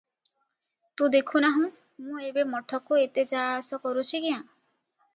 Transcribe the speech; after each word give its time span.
ତୁ 1.01 1.09
ଦେଖୁ 1.15 1.41
ନାହୁଁ, 1.45 1.69
ମୁଁ 2.07 2.25
ଏବେ 2.31 2.49
ମଠକୁ 2.57 3.01
ଏତେ 3.05 3.29
ଯା-ଆସ 3.35 3.83
କରୁଛି 3.89 4.27
କ୍ୟାଁ? 4.29 4.45